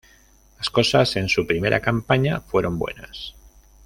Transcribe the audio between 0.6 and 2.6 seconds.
cosas en su primera campaña